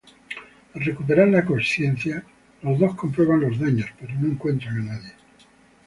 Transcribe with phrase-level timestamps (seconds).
[0.75, 2.23] Al recuperar la consciencia,
[2.63, 5.11] los dos comprueban los daños, pero no encuentran a nadie.